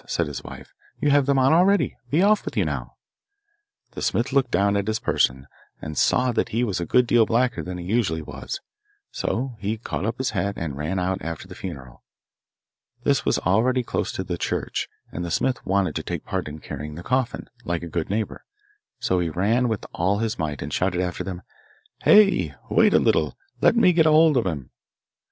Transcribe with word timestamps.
said 0.07 0.25
his 0.25 0.43
wife, 0.43 0.73
'you 0.99 1.11
have 1.11 1.27
them 1.27 1.37
on 1.37 1.53
already. 1.53 1.95
Be 2.09 2.23
off 2.23 2.43
with 2.43 2.57
you 2.57 2.65
now.' 2.65 2.95
The 3.91 4.01
smith 4.01 4.33
looked 4.33 4.49
down 4.49 4.75
at 4.75 4.87
his 4.87 4.97
person 4.97 5.45
and 5.79 5.95
saw 5.95 6.31
that 6.31 6.49
he 6.49 6.63
was 6.63 6.79
a 6.79 6.87
good 6.87 7.05
deal 7.05 7.23
blacker 7.27 7.61
than 7.61 7.77
he 7.77 7.85
usually 7.85 8.23
was, 8.23 8.61
so 9.11 9.57
he 9.59 9.77
caught 9.77 10.07
up 10.07 10.17
his 10.17 10.31
hat 10.31 10.55
and 10.57 10.75
ran 10.75 10.97
out 10.97 11.21
after 11.21 11.47
the 11.47 11.53
funeral. 11.53 12.01
This 13.03 13.25
was 13.25 13.37
already 13.37 13.83
close 13.83 14.11
to 14.13 14.23
the 14.23 14.39
church, 14.39 14.89
and 15.11 15.23
the 15.23 15.29
smith 15.29 15.63
wanted 15.67 15.93
to 15.97 16.01
take 16.01 16.25
part 16.25 16.47
in 16.47 16.61
carrying 16.61 16.95
the 16.95 17.03
coffin, 17.03 17.47
like 17.63 17.83
a 17.83 17.87
good 17.87 18.09
neighbour. 18.09 18.43
So 18.97 19.19
he 19.19 19.29
ran 19.29 19.67
with 19.67 19.85
all 19.93 20.17
his 20.17 20.39
might, 20.39 20.63
and 20.63 20.73
shouted 20.73 21.01
after 21.01 21.23
them, 21.23 21.43
'Hey! 22.01 22.55
wait 22.71 22.95
a 22.95 22.99
little; 22.99 23.37
let 23.61 23.75
me 23.75 23.93
get 23.93 24.07
a 24.07 24.11
hold 24.11 24.35
of 24.35 24.47
him! 24.47 24.71